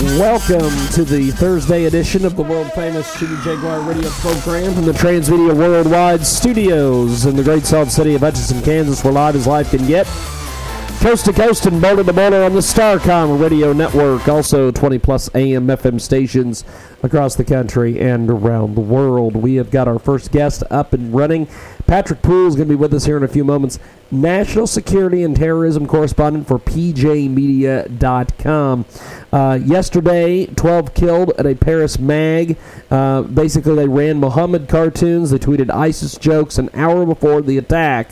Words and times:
Welcome 0.00 0.70
to 0.92 1.02
the 1.02 1.32
Thursday 1.32 1.86
edition 1.86 2.24
of 2.24 2.36
the 2.36 2.42
world 2.44 2.72
famous 2.72 3.18
Jiggy 3.18 3.34
Jaguar 3.42 3.80
radio 3.80 4.08
program 4.10 4.72
from 4.72 4.84
the 4.84 4.92
Transmedia 4.92 5.52
Worldwide 5.52 6.24
Studios 6.24 7.26
in 7.26 7.34
the 7.34 7.42
great 7.42 7.66
salt 7.66 7.88
city 7.90 8.14
of 8.14 8.20
Hutchinson, 8.20 8.62
Kansas, 8.62 9.02
where 9.02 9.12
live 9.12 9.34
as 9.34 9.48
life 9.48 9.72
can 9.72 9.84
get. 9.88 10.06
Coast 11.00 11.24
to 11.24 11.32
coast 11.32 11.66
and 11.66 11.82
border 11.82 12.04
to 12.04 12.12
border 12.12 12.44
on 12.44 12.54
the 12.54 12.60
Starcom 12.60 13.40
radio 13.40 13.72
network. 13.72 14.28
Also, 14.28 14.70
20 14.70 15.00
plus 15.00 15.34
AM 15.34 15.66
FM 15.66 16.00
stations 16.00 16.64
across 17.02 17.34
the 17.34 17.44
country 17.44 17.98
and 17.98 18.30
around 18.30 18.76
the 18.76 18.80
world. 18.80 19.34
We 19.34 19.56
have 19.56 19.72
got 19.72 19.88
our 19.88 19.98
first 19.98 20.30
guest 20.30 20.62
up 20.70 20.92
and 20.92 21.12
running. 21.12 21.48
Patrick 21.88 22.20
Poole 22.20 22.46
is 22.46 22.54
going 22.54 22.68
to 22.68 22.72
be 22.72 22.78
with 22.78 22.92
us 22.92 23.06
here 23.06 23.16
in 23.16 23.22
a 23.22 23.28
few 23.28 23.44
moments. 23.44 23.78
National 24.10 24.66
security 24.66 25.22
and 25.22 25.34
terrorism 25.34 25.86
correspondent 25.86 26.46
for 26.46 26.58
PJmedia.com. 26.58 28.84
Uh, 29.32 29.58
yesterday, 29.64 30.44
12 30.44 30.92
killed 30.92 31.32
at 31.38 31.46
a 31.46 31.54
Paris 31.54 31.98
mag. 31.98 32.58
Uh, 32.90 33.22
basically, 33.22 33.74
they 33.74 33.88
ran 33.88 34.20
Muhammad 34.20 34.68
cartoons. 34.68 35.30
They 35.30 35.38
tweeted 35.38 35.70
ISIS 35.70 36.18
jokes 36.18 36.58
an 36.58 36.68
hour 36.74 37.06
before 37.06 37.40
the 37.40 37.56
attack. 37.56 38.10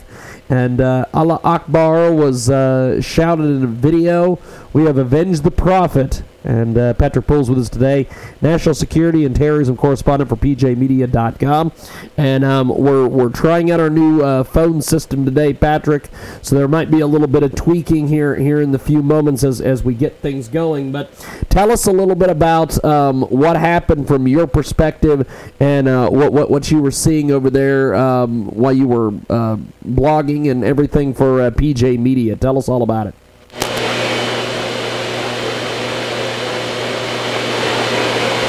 And 0.49 0.81
uh, 0.81 1.05
Allah 1.13 1.39
Akbar 1.43 2.11
was 2.11 2.49
uh, 2.49 2.99
shouted 2.99 3.43
in 3.43 3.63
a 3.63 3.67
video. 3.67 4.39
We 4.73 4.85
have 4.85 4.97
avenged 4.97 5.43
the 5.43 5.51
Prophet. 5.51 6.23
And 6.47 6.77
uh, 6.77 6.93
Patrick 6.93 7.27
Poole's 7.27 7.49
with 7.49 7.59
us 7.59 7.67
today, 7.67 8.07
national 8.41 8.73
security 8.73 9.25
and 9.25 9.35
terrorism 9.35 9.75
correspondent 9.75 10.29
for 10.29 10.37
PJmedia.com. 10.37 11.73
And 12.15 12.45
um, 12.45 12.69
we're, 12.69 13.05
we're 13.05 13.29
trying 13.29 13.69
out 13.69 13.81
our 13.81 13.89
new 13.89 14.23
uh, 14.23 14.45
phone 14.45 14.81
system 14.81 15.25
today, 15.25 15.53
Patrick. 15.53 16.09
So 16.41 16.55
there 16.55 16.69
might 16.69 16.89
be 16.89 17.01
a 17.01 17.07
little 17.07 17.27
bit 17.27 17.43
of 17.43 17.53
tweaking 17.53 18.07
here 18.07 18.35
here 18.35 18.61
in 18.61 18.71
the 18.71 18.79
few 18.79 19.03
moments 19.03 19.43
as, 19.43 19.59
as 19.59 19.83
we 19.83 19.93
get 19.93 20.19
things 20.19 20.47
going. 20.47 20.93
But 20.93 21.11
tell 21.49 21.69
us 21.69 21.85
a 21.85 21.91
little 21.91 22.15
bit 22.15 22.29
about 22.29 22.81
um, 22.85 23.23
what 23.23 23.57
happened 23.57 24.07
from 24.07 24.25
your 24.25 24.47
perspective 24.47 25.29
and 25.59 25.89
uh, 25.89 26.09
what, 26.09 26.31
what, 26.31 26.49
what 26.49 26.71
you 26.71 26.81
were 26.81 26.91
seeing 26.91 27.29
over 27.29 27.49
there 27.49 27.93
um, 27.93 28.45
while 28.55 28.71
you 28.71 28.87
were 28.87 29.09
uh, 29.29 29.57
blogging 29.85 30.49
and 30.49 30.63
everything 30.63 31.13
for 31.13 31.41
uh, 31.41 31.51
PJ 31.51 31.99
Media. 31.99 32.37
Tell 32.37 32.57
us 32.57 32.69
all 32.69 32.83
about 32.83 33.07
it. 33.07 33.15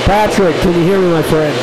Patrick, 0.08 0.56
can 0.62 0.72
you 0.72 0.84
hear 0.84 0.98
me, 0.98 1.12
my 1.12 1.22
friend? 1.22 1.54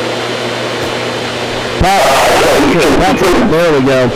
Patrick, 1.80 2.96
Patrick, 3.00 3.50
there 3.50 3.80
we 3.80 3.84
go. 3.84 4.08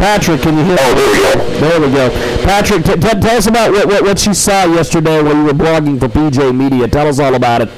Patrick, 0.00 0.40
can 0.42 0.58
you 0.58 0.64
hear 0.64 0.74
me? 0.74 0.80
Oh, 0.80 0.94
there 0.96 1.12
we 1.12 1.20
go. 1.22 1.60
There 1.60 1.80
we 1.80 1.92
go. 1.92 2.44
Patrick, 2.44 2.84
t- 2.84 2.94
t- 2.94 3.20
tell 3.20 3.36
us 3.36 3.46
about 3.46 3.70
what, 3.70 3.86
what, 3.86 4.02
what 4.02 4.26
you 4.26 4.34
saw 4.34 4.64
yesterday 4.64 5.22
when 5.22 5.36
you 5.36 5.44
were 5.44 5.52
blogging 5.52 6.00
for 6.00 6.08
PJ 6.08 6.52
Media. 6.52 6.88
Tell 6.88 7.06
us 7.06 7.20
all 7.20 7.36
about 7.36 7.62
it. 7.62 7.68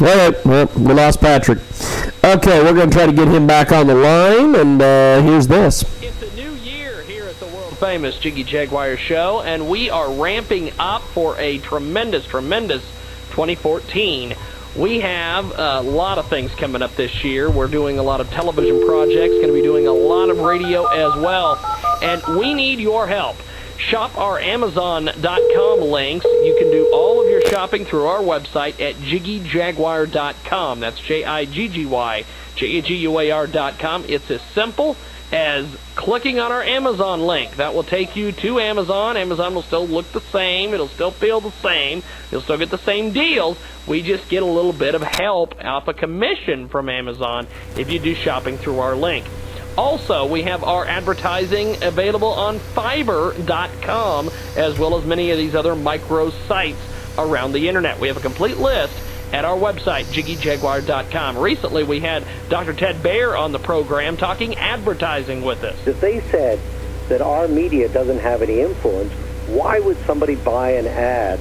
All 0.00 0.06
right, 0.06 0.46
well, 0.46 0.70
we 0.76 0.94
lost 0.94 1.20
Patrick. 1.20 1.58
Okay, 2.24 2.62
we're 2.62 2.72
going 2.72 2.88
to 2.88 2.96
try 2.96 3.06
to 3.06 3.12
get 3.12 3.26
him 3.26 3.48
back 3.48 3.72
on 3.72 3.88
the 3.88 3.96
line, 3.96 4.54
and 4.54 4.80
uh, 4.80 5.20
here's 5.22 5.48
this. 5.48 5.82
It's 6.00 6.22
a 6.22 6.36
new 6.36 6.52
year 6.54 7.02
here 7.02 7.24
at 7.24 7.40
the 7.40 7.46
world 7.46 7.71
famous 7.82 8.16
Jiggy 8.16 8.44
Jaguar 8.44 8.96
show, 8.96 9.40
and 9.40 9.68
we 9.68 9.90
are 9.90 10.08
ramping 10.12 10.70
up 10.78 11.02
for 11.02 11.36
a 11.40 11.58
tremendous, 11.58 12.24
tremendous 12.24 12.80
2014. 13.30 14.36
We 14.76 15.00
have 15.00 15.58
a 15.58 15.80
lot 15.80 16.18
of 16.18 16.28
things 16.28 16.54
coming 16.54 16.80
up 16.80 16.94
this 16.94 17.24
year. 17.24 17.50
We're 17.50 17.66
doing 17.66 17.98
a 17.98 18.02
lot 18.04 18.20
of 18.20 18.30
television 18.30 18.86
projects, 18.86 19.34
going 19.34 19.48
to 19.48 19.52
be 19.52 19.62
doing 19.62 19.88
a 19.88 19.92
lot 19.92 20.30
of 20.30 20.38
radio 20.38 20.86
as 20.86 21.20
well, 21.20 21.58
and 22.00 22.22
we 22.38 22.54
need 22.54 22.78
your 22.78 23.08
help. 23.08 23.34
Shop 23.88 24.16
our 24.16 24.38
Amazon.com 24.38 25.80
links. 25.80 26.24
You 26.24 26.54
can 26.56 26.70
do 26.70 26.90
all 26.94 27.20
of 27.20 27.28
your 27.28 27.42
shopping 27.42 27.84
through 27.84 28.06
our 28.06 28.20
website 28.20 28.80
at 28.80 28.94
jiggyjaguar.com. 28.94 30.80
That's 30.80 31.00
J 31.00 31.24
I 31.24 31.44
G 31.44 31.68
G 31.68 31.86
Y 31.86 32.24
J 32.54 32.78
A 32.78 32.82
G 32.82 32.94
U 32.98 33.18
A 33.18 33.30
R.com. 33.32 34.04
It's 34.08 34.30
as 34.30 34.40
simple 34.54 34.96
as 35.32 35.66
clicking 35.96 36.38
on 36.38 36.52
our 36.52 36.62
Amazon 36.62 37.22
link. 37.22 37.56
That 37.56 37.74
will 37.74 37.82
take 37.82 38.14
you 38.14 38.30
to 38.32 38.60
Amazon. 38.60 39.16
Amazon 39.16 39.54
will 39.54 39.62
still 39.62 39.86
look 39.86 40.10
the 40.12 40.20
same. 40.20 40.72
It'll 40.72 40.88
still 40.88 41.10
feel 41.10 41.40
the 41.40 41.50
same. 41.50 42.02
You'll 42.30 42.42
still 42.42 42.58
get 42.58 42.70
the 42.70 42.78
same 42.78 43.12
deals. 43.12 43.58
We 43.86 44.02
just 44.02 44.28
get 44.28 44.44
a 44.44 44.46
little 44.46 44.72
bit 44.72 44.94
of 44.94 45.02
help 45.02 45.62
off 45.62 45.88
a 45.88 45.94
commission 45.94 46.68
from 46.68 46.88
Amazon 46.88 47.48
if 47.76 47.90
you 47.90 47.98
do 47.98 48.14
shopping 48.14 48.58
through 48.58 48.78
our 48.78 48.94
link. 48.94 49.26
Also, 49.76 50.26
we 50.26 50.42
have 50.42 50.64
our 50.64 50.86
advertising 50.86 51.82
available 51.82 52.32
on 52.32 52.58
Fiverr.com 52.58 54.30
as 54.56 54.78
well 54.78 54.98
as 54.98 55.04
many 55.04 55.30
of 55.30 55.38
these 55.38 55.54
other 55.54 55.74
micro 55.74 56.30
sites 56.30 56.78
around 57.16 57.52
the 57.52 57.68
internet. 57.68 57.98
We 57.98 58.08
have 58.08 58.16
a 58.16 58.20
complete 58.20 58.58
list 58.58 58.94
at 59.32 59.44
our 59.46 59.56
website, 59.56 60.04
jiggyjaguar.com. 60.04 61.38
Recently, 61.38 61.84
we 61.84 62.00
had 62.00 62.24
Dr. 62.50 62.74
Ted 62.74 63.02
Baer 63.02 63.34
on 63.34 63.52
the 63.52 63.58
program 63.58 64.16
talking 64.16 64.54
advertising 64.56 65.42
with 65.42 65.64
us. 65.64 65.86
If 65.86 66.00
they 66.00 66.20
said 66.20 66.60
that 67.08 67.22
our 67.22 67.48
media 67.48 67.88
doesn't 67.88 68.20
have 68.20 68.42
any 68.42 68.60
influence, 68.60 69.12
why 69.46 69.80
would 69.80 69.96
somebody 70.06 70.34
buy 70.34 70.72
an 70.72 70.86
ad? 70.86 71.40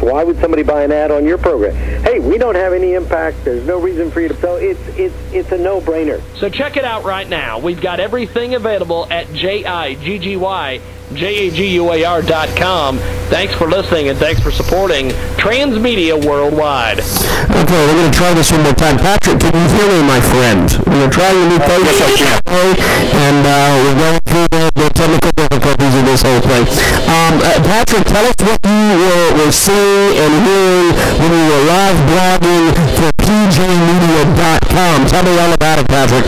Why 0.00 0.24
would 0.24 0.38
somebody 0.38 0.62
buy 0.62 0.84
an 0.84 0.92
ad 0.92 1.10
on 1.10 1.24
your 1.24 1.38
program? 1.38 1.74
Hey, 2.02 2.20
we 2.20 2.38
don't 2.38 2.54
have 2.54 2.72
any 2.72 2.94
impact. 2.94 3.44
There's 3.44 3.66
no 3.66 3.80
reason 3.80 4.10
for 4.10 4.20
you 4.20 4.28
to. 4.28 4.36
So 4.36 4.56
it's 4.56 4.80
it's 4.96 5.14
it's 5.32 5.52
a 5.52 5.58
no-brainer. 5.58 6.22
So 6.36 6.48
check 6.48 6.76
it 6.76 6.84
out 6.84 7.04
right 7.04 7.28
now. 7.28 7.58
We've 7.58 7.80
got 7.80 8.00
everything 8.00 8.54
available 8.54 9.06
at 9.10 9.32
J-I-G-G-Y 9.32 10.80
J-A-G-U-A-R.com. 11.14 12.98
Thanks 13.30 13.54
for 13.54 13.68
listening 13.68 14.08
and 14.08 14.18
thanks 14.18 14.40
for 14.40 14.50
supporting 14.50 15.08
Transmedia 15.38 16.14
Worldwide. 16.24 17.00
Okay, 17.00 17.86
we're 17.86 17.94
going 17.94 18.10
to 18.10 18.16
try 18.16 18.32
this 18.34 18.52
one 18.52 18.62
more 18.62 18.72
time. 18.74 18.96
Patrick, 18.96 19.40
can 19.40 19.54
you 19.54 19.68
hear 19.76 19.88
me, 19.88 20.06
my 20.06 20.20
friend? 20.20 20.70
We're 20.86 21.10
trying 21.10 21.36
a 21.36 21.48
new 21.48 21.58
phone 21.58 21.84
system 21.86 22.38
today, 22.46 22.74
and 22.78 23.46
uh, 23.46 23.82
we're 23.82 23.98
going 23.98 24.20
through 24.26 24.69
the, 24.80 24.88
technical 24.94 25.30
difficulties 25.36 25.94
of 25.94 26.04
this 26.04 26.22
whole 26.22 26.40
thing. 26.40 26.64
Um, 27.08 27.40
uh, 27.44 27.60
Patrick, 27.64 28.04
tell 28.04 28.24
us 28.24 28.34
what 28.40 28.58
you 28.64 28.96
were, 28.96 29.44
were 29.44 29.52
seeing 29.52 30.16
and 30.16 30.32
hearing 30.46 30.96
when 31.20 31.30
you 31.32 31.44
were 31.52 31.64
live 31.68 31.98
blogging 32.08 32.72
for 32.96 33.10
PJmedia.com. 33.20 35.06
Tell 35.06 35.22
me 35.24 35.38
all 35.38 35.52
about 35.52 35.78
it, 35.78 35.88
Patrick. 35.88 36.24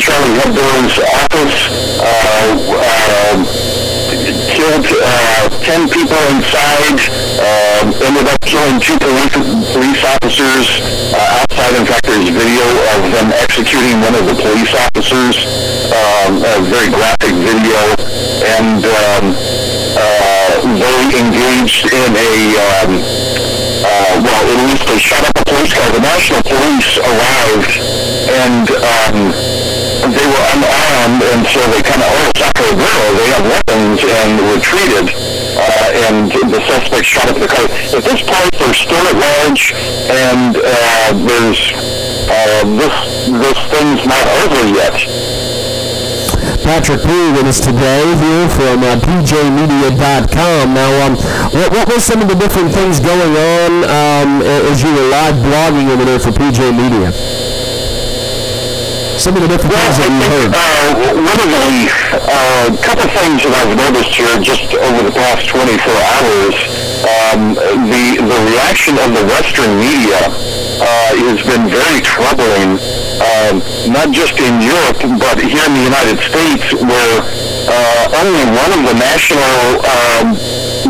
Charlie 0.00 0.38
Hebdo's 0.38 0.98
office, 0.98 2.00
uh, 2.00 2.56
uh, 2.70 3.19
killed 4.70 5.02
uh, 5.02 5.50
10 5.66 5.88
people 5.90 6.20
inside, 6.30 7.00
uh, 7.42 8.06
ended 8.06 8.26
up 8.30 8.38
killing 8.46 8.78
two 8.78 8.94
police, 9.02 9.34
police 9.74 10.02
officers 10.06 10.66
uh, 11.10 11.42
outside. 11.42 11.74
In 11.74 11.86
fact, 11.86 12.06
there's 12.06 12.30
video 12.30 12.66
of 12.94 13.10
them 13.10 13.34
executing 13.34 13.98
one 13.98 14.14
of 14.14 14.30
the 14.30 14.36
police 14.38 14.70
officers, 14.70 15.42
um, 15.90 16.38
a 16.38 16.62
very 16.70 16.86
graphic 16.86 17.34
video, 17.34 17.82
and 18.62 18.86
um, 18.86 19.34
uh, 19.98 20.54
they 20.78 21.18
engaged 21.18 21.90
in 21.90 22.10
a 22.14 22.32
um, 22.70 22.92
uh, 23.82 24.22
well, 24.22 24.44
at 24.44 24.70
least 24.70 24.86
they 24.86 24.98
shot 24.98 25.24
up 25.24 25.34
a 25.34 25.44
police 25.50 25.74
car. 25.74 25.90
The 25.90 26.04
National 26.04 26.42
Police 26.46 26.98
arrived, 27.00 27.74
and 28.28 28.70
um, 28.70 29.49
they 30.08 30.26
were 30.26 30.44
unarmed, 30.56 31.22
and 31.22 31.42
so 31.46 31.60
they 31.72 31.82
kind 31.84 32.00
of, 32.00 32.08
oh, 32.08 32.30
Sacramento, 32.36 33.06
they 33.20 33.28
have 33.36 33.44
weapons. 33.44 34.00
and 34.00 34.40
retreated. 34.54 35.06
Uh, 35.60 36.08
and 36.08 36.30
the 36.30 36.60
suspects 36.66 37.08
shot 37.08 37.28
up 37.28 37.36
the 37.36 37.48
car. 37.48 37.64
At 37.64 38.04
this 38.04 38.22
point, 38.22 38.52
they're 38.58 38.74
still 38.74 39.04
at 39.08 39.16
large, 39.16 39.74
and 40.08 40.56
uh, 40.56 41.12
there's 41.26 41.60
uh, 42.30 42.64
this 42.78 42.96
this 43.28 43.58
thing's 43.68 44.06
not 44.06 44.24
over 44.40 44.62
yet. 44.72 44.96
Patrick 46.62 47.00
Poole 47.00 47.32
with 47.32 47.46
us 47.46 47.58
today 47.58 48.04
here 48.20 48.48
from 48.50 48.84
uh, 48.84 48.96
PJmedia.com. 49.00 50.74
Now, 50.74 51.06
um, 51.06 51.16
what, 51.52 51.72
what 51.72 51.88
were 51.88 52.00
some 52.00 52.22
of 52.22 52.28
the 52.28 52.34
different 52.36 52.72
things 52.72 53.00
going 53.00 53.34
on 53.36 53.84
um, 53.84 54.42
as 54.42 54.82
you 54.82 54.92
were 54.94 55.08
live 55.08 55.34
blogging 55.36 55.90
over 55.90 56.04
there 56.04 56.20
for 56.20 56.30
PJ 56.30 56.70
Media? 56.76 57.10
Some 59.20 59.36
of 59.36 59.44
the 59.44 59.52
different 59.52 59.76
things 59.76 60.00
that 60.00 60.08
you 60.08 60.24
heard. 60.32 60.48
Uh, 60.48 61.12
one 61.12 61.40
of 61.44 61.50
the 61.52 61.68
uh, 62.24 62.72
couple 62.80 63.04
things 63.20 63.44
that 63.44 63.52
I've 63.52 63.76
noticed 63.76 64.16
here 64.16 64.32
just 64.40 64.72
over 64.72 65.04
the 65.04 65.12
past 65.12 65.44
24 65.44 65.76
hours, 65.76 66.56
um, 67.04 67.52
the 67.92 68.16
the 68.16 68.38
reaction 68.48 68.96
of 68.96 69.12
the 69.12 69.20
Western 69.28 69.76
media 69.76 70.24
uh, 70.24 71.12
has 71.36 71.44
been 71.44 71.68
very 71.68 72.00
troubling. 72.00 72.80
Um, 73.20 73.60
not 73.92 74.08
just 74.08 74.40
in 74.40 74.64
Europe, 74.64 75.04
but 75.20 75.36
here 75.36 75.68
in 75.68 75.76
the 75.76 75.84
United 75.84 76.16
States, 76.24 76.72
where 76.80 77.16
uh, 77.68 78.24
only 78.24 78.44
one 78.56 78.72
of 78.72 78.88
the 78.88 78.96
national 78.96 79.84
um, 79.84 80.32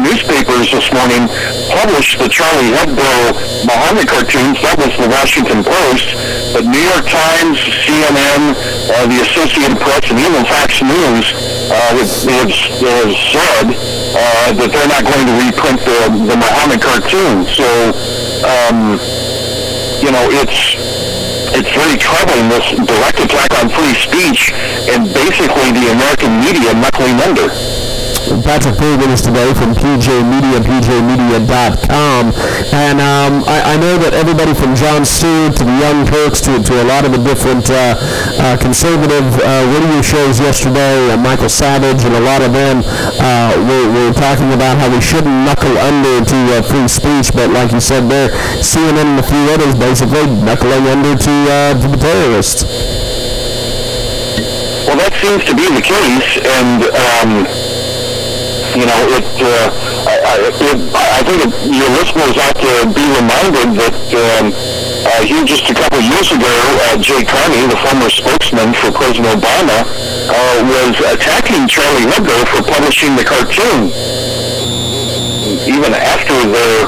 newspapers 0.07 0.71
this 0.71 0.87
morning 0.95 1.27
published 1.75 2.23
the 2.23 2.31
Charlie 2.31 2.71
Hebdo 2.79 3.35
Muhammad 3.67 4.07
cartoons. 4.07 4.63
That 4.63 4.79
was 4.79 4.95
the 4.95 5.11
Washington 5.11 5.67
Post. 5.67 6.15
But 6.53 6.67
New 6.67 6.83
York 6.83 7.07
Times, 7.07 7.63
CNN, 7.87 8.59
uh, 8.91 9.07
the 9.07 9.23
Associated 9.23 9.79
Press, 9.79 10.11
and 10.11 10.19
even 10.19 10.43
Fox 10.51 10.83
News 10.83 11.31
uh, 11.71 11.95
have, 11.95 12.11
said 12.11 13.67
uh, 13.71 14.51
that 14.59 14.69
they're 14.75 14.91
not 14.91 15.07
going 15.07 15.27
to 15.31 15.35
reprint 15.47 15.79
the, 15.87 16.11
the 16.27 16.35
Muhammad 16.35 16.83
cartoons. 16.83 17.55
So, 17.55 17.67
um, 18.43 18.99
you 20.03 20.11
know, 20.11 20.27
it's 20.43 20.75
it's 21.55 21.71
very 21.75 21.99
troubling, 21.99 22.49
this 22.51 22.67
direct 22.83 23.19
attack 23.23 23.51
on 23.63 23.71
free 23.71 23.95
speech 23.95 24.51
and 24.91 25.07
basically 25.15 25.71
the 25.71 25.91
American 25.95 26.35
media 26.43 26.75
knuckling 26.75 27.19
under. 27.27 27.80
Patrick 28.39 28.79
with 28.79 29.11
us 29.11 29.27
today 29.27 29.51
from 29.59 29.75
PJ 29.75 30.07
Media, 30.23 30.63
PJmedia.com. 30.63 32.31
And 32.71 33.03
um, 33.03 33.43
I, 33.51 33.75
I 33.75 33.77
know 33.83 33.99
that 33.99 34.15
everybody 34.15 34.55
from 34.55 34.79
Jon 34.79 35.03
Stewart 35.03 35.59
to 35.59 35.67
the 35.67 35.75
Young 35.83 36.07
Turks 36.07 36.39
to, 36.47 36.63
to 36.63 36.73
a 36.79 36.87
lot 36.87 37.03
of 37.03 37.11
the 37.11 37.19
different 37.19 37.67
uh, 37.67 37.99
uh, 38.39 38.55
conservative 38.63 39.27
uh, 39.43 39.67
radio 39.75 39.99
shows 39.99 40.39
yesterday, 40.39 41.11
uh, 41.11 41.19
Michael 41.19 41.51
Savage 41.51 42.07
and 42.07 42.15
a 42.15 42.23
lot 42.23 42.39
of 42.39 42.55
them 42.55 42.87
uh, 43.19 43.51
were, 43.67 43.87
were 43.91 44.15
talking 44.15 44.55
about 44.55 44.79
how 44.79 44.87
we 44.87 45.03
shouldn't 45.03 45.35
knuckle 45.43 45.75
under 45.83 46.23
to 46.23 46.39
free 46.71 46.87
speech. 46.87 47.35
But 47.35 47.51
like 47.51 47.75
you 47.75 47.83
said 47.83 48.07
there, 48.07 48.31
CNN 48.63 49.11
and 49.11 49.19
a 49.19 49.27
few 49.27 49.43
others 49.51 49.75
basically 49.75 50.31
knuckling 50.47 50.87
under 50.87 51.19
to, 51.19 51.35
to 51.83 51.87
the 51.91 51.99
terrorists. 51.99 52.63
Well, 54.87 54.99
that 55.03 55.15
seems 55.19 55.43
to 55.51 55.55
be 55.55 55.67
the 55.75 55.83
case, 55.83 56.39
and 56.43 56.83
um, 56.95 57.60
you 58.77 58.87
know, 58.87 59.01
it. 59.19 59.27
Uh, 59.43 59.69
I, 60.07 60.39
it, 60.47 60.79
I 60.95 61.21
think 61.27 61.39
it, 61.43 61.53
your 61.67 61.91
listeners 61.99 62.35
ought 62.39 62.59
to 62.59 62.73
be 62.95 63.05
reminded 63.19 63.75
that 63.83 63.99
um, 64.15 64.55
uh, 64.55 65.23
here 65.27 65.43
just 65.43 65.67
a 65.71 65.75
couple 65.75 65.99
years 65.99 66.31
ago, 66.31 66.55
uh, 66.87 66.97
Jay 67.03 67.27
Carney, 67.27 67.67
the 67.67 67.79
former 67.83 68.11
spokesman 68.11 68.71
for 68.79 68.95
President 68.95 69.27
Obama, 69.35 69.83
uh, 70.31 70.57
was 70.63 70.95
attacking 71.11 71.67
Charlie 71.67 72.07
Hebdo 72.15 72.37
for 72.47 72.63
publishing 72.63 73.19
the 73.19 73.27
cartoon, 73.27 73.91
even 75.67 75.91
after 75.91 76.37
their 76.47 76.87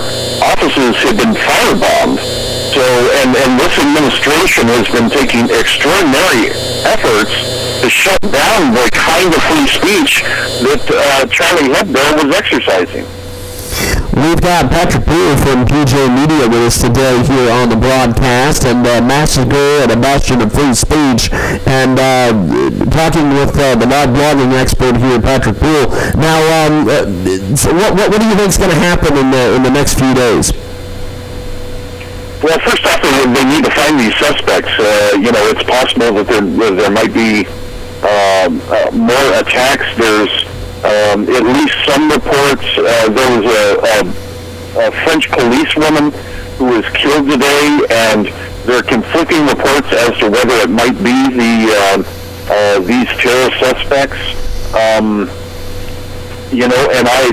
offices 0.55 0.94
had 1.02 1.19
been 1.19 1.34
firebombed. 1.34 2.23
So, 2.73 2.84
and, 3.20 3.37
and 3.37 3.61
this 3.61 3.76
administration 3.76 4.64
has 4.73 4.88
been 4.88 5.11
taking 5.11 5.50
extraordinary 5.52 6.56
efforts 6.88 7.51
to 7.82 7.90
shut 7.90 8.20
down 8.31 8.70
the 8.70 8.88
kind 8.94 9.26
of 9.26 9.43
free 9.43 9.67
speech 9.67 10.23
that 10.62 10.87
uh, 10.87 11.26
Charlie 11.26 11.75
Hebdo 11.75 12.23
was 12.23 12.31
exercising. 12.31 13.02
We've 14.14 14.38
got 14.38 14.70
Patrick 14.70 15.02
Poole 15.02 15.34
from 15.43 15.67
PJ 15.67 15.90
Media 16.14 16.46
with 16.46 16.62
us 16.62 16.79
today 16.79 17.19
here 17.26 17.50
on 17.50 17.70
the 17.70 17.75
broadcast, 17.75 18.70
and 18.70 18.87
uh, 18.87 19.02
Massacre 19.02 19.82
at 19.82 19.90
a 19.90 19.99
Bastion 19.99 20.40
of 20.43 20.55
Free 20.55 20.79
Speech, 20.79 21.34
and 21.67 21.99
uh, 21.99 22.31
talking 22.94 23.34
with 23.34 23.50
uh, 23.58 23.75
the 23.75 23.90
live 23.90 24.14
blogging 24.14 24.55
expert 24.55 24.94
here, 25.02 25.19
Patrick 25.19 25.58
Poole. 25.58 25.90
Now, 26.14 26.38
um, 26.62 26.87
uh, 26.87 27.02
so 27.58 27.75
what, 27.75 27.99
what, 27.99 28.14
what 28.14 28.20
do 28.23 28.29
you 28.31 28.37
think 28.38 28.46
is 28.46 28.58
going 28.58 28.70
to 28.70 28.79
happen 28.79 29.19
in 29.19 29.32
the 29.32 29.58
in 29.58 29.62
the 29.64 29.75
next 29.75 29.99
few 29.99 30.14
days? 30.14 30.55
Well, 32.46 32.58
first 32.62 32.87
off, 32.87 33.02
they, 33.02 33.26
they 33.26 33.44
need 33.50 33.64
to 33.64 33.75
find 33.75 33.99
these 33.99 34.14
suspects. 34.23 34.70
Uh, 34.79 35.19
you 35.19 35.34
know, 35.34 35.43
it's 35.50 35.67
possible 35.67 36.14
that 36.23 36.26
there, 36.31 36.43
that 36.43 36.76
there 36.79 36.90
might 36.90 37.14
be 37.14 37.43
um, 38.02 38.60
uh, 38.66 38.90
more 38.90 39.28
attacks. 39.38 39.87
There's 39.96 40.34
um, 40.82 41.22
at 41.31 41.44
least 41.46 41.76
some 41.87 42.10
reports. 42.10 42.66
Uh, 42.75 43.08
there 43.14 43.31
was 43.38 43.46
a, 43.46 43.66
a, 43.78 44.88
a 44.88 44.90
French 45.06 45.31
policewoman 45.31 46.10
who 46.58 46.66
was 46.66 46.84
killed 46.99 47.31
today, 47.31 47.87
and 47.90 48.26
there 48.66 48.78
are 48.78 48.82
conflicting 48.82 49.46
reports 49.46 49.87
as 49.94 50.19
to 50.19 50.31
whether 50.31 50.54
it 50.66 50.70
might 50.70 50.99
be 50.99 51.14
the 51.31 51.54
uh, 51.70 52.02
uh, 52.50 52.78
these 52.81 53.06
terror 53.22 53.50
suspects. 53.62 54.19
Um, 54.75 55.31
you 56.50 56.66
know, 56.69 56.82
and 56.93 57.06
I, 57.08 57.31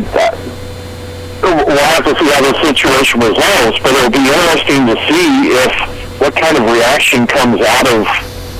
we'll 1.41 1.77
have 1.97 2.05
to 2.05 2.13
see 2.13 2.29
how 2.29 2.41
the 2.45 2.55
situation 2.61 3.19
resolves, 3.19 3.79
but 3.81 3.91
it'll 3.97 4.13
be 4.13 4.21
interesting 4.21 4.85
to 4.85 4.95
see 5.09 5.49
if 5.65 5.73
what 6.21 6.35
kind 6.35 6.57
of 6.57 6.63
reaction 6.71 7.25
comes 7.25 7.59
out 7.61 7.87
of 7.89 8.05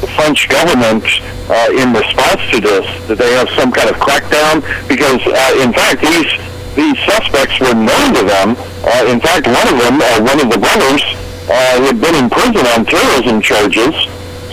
the 0.02 0.08
French 0.08 0.50
government 0.50 1.06
uh, 1.50 1.68
in 1.74 1.92
response 1.92 2.42
to 2.54 2.62
this. 2.62 2.86
Do 3.08 3.16
they 3.16 3.34
have 3.34 3.50
some 3.58 3.72
kind 3.72 3.90
of 3.90 3.98
crackdown? 3.98 4.62
Because, 4.88 5.22
uh, 5.26 5.64
in 5.66 5.74
fact, 5.74 6.02
these 6.02 6.30
these 6.78 6.98
suspects 7.04 7.60
were 7.60 7.74
known 7.74 8.14
to 8.14 8.24
them. 8.24 8.56
Uh, 8.86 9.12
in 9.12 9.20
fact, 9.20 9.48
one 9.48 9.68
of 9.68 9.78
them, 9.82 10.00
uh, 10.00 10.22
one 10.22 10.40
of 10.40 10.48
the 10.48 10.58
brothers, 10.58 11.04
uh, 11.50 11.82
had 11.82 12.00
been 12.00 12.16
in 12.16 12.30
prison 12.30 12.64
on 12.78 12.86
terrorism 12.86 13.42
charges, 13.42 13.92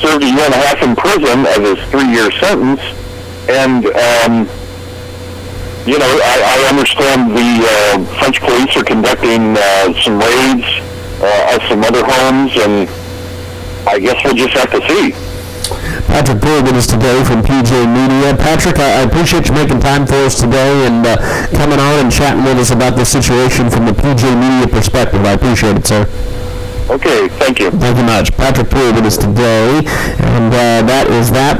served 0.00 0.24
a 0.24 0.26
year 0.26 0.42
and 0.42 0.54
a 0.54 0.62
half 0.66 0.82
in 0.82 0.96
prison 0.96 1.46
of 1.54 1.60
his 1.62 1.78
three-year 1.92 2.32
sentence, 2.40 2.80
and 3.48 3.86
um, 3.86 4.48
you 5.86 5.98
know, 6.00 6.18
I, 6.18 6.58
I 6.58 6.68
understand 6.68 7.30
the 7.30 7.50
uh, 7.62 8.18
French 8.18 8.40
police 8.40 8.76
are 8.76 8.82
conducting 8.82 9.54
uh, 9.56 9.94
some 10.02 10.18
raids 10.18 10.66
uh, 11.22 11.54
at 11.54 11.62
some 11.68 11.84
other 11.84 12.02
homes, 12.02 12.50
and 12.58 12.90
I 13.86 14.00
guess 14.00 14.18
we'll 14.24 14.34
just 14.34 14.54
have 14.54 14.70
to 14.72 14.82
see. 14.88 15.35
Patrick 16.06 16.40
Poole 16.40 16.62
with 16.62 16.74
us 16.74 16.86
today 16.86 17.22
from 17.24 17.42
PJ 17.42 17.70
Media. 17.86 18.34
Patrick, 18.36 18.78
I, 18.78 19.00
I 19.00 19.02
appreciate 19.02 19.48
you 19.48 19.54
making 19.54 19.80
time 19.80 20.06
for 20.06 20.16
us 20.26 20.40
today 20.40 20.86
and 20.86 21.06
uh, 21.06 21.16
coming 21.52 21.78
on 21.78 22.00
and 22.00 22.10
chatting 22.10 22.42
with 22.44 22.58
us 22.58 22.70
about 22.70 22.96
the 22.96 23.04
situation 23.04 23.70
from 23.70 23.86
the 23.86 23.92
PJ 23.92 24.24
Media 24.38 24.66
perspective. 24.66 25.24
I 25.24 25.32
appreciate 25.32 25.76
it, 25.76 25.86
sir. 25.86 26.02
Okay, 26.88 27.28
thank 27.42 27.58
you. 27.58 27.70
Thank 27.70 27.98
you 27.98 28.04
much. 28.04 28.32
Patrick 28.32 28.70
Poole 28.70 28.92
with 28.94 29.04
us 29.04 29.16
today, 29.16 29.82
and 30.22 30.54
uh, 30.54 30.82
that 30.86 31.06
is 31.10 31.30
that. 31.32 31.54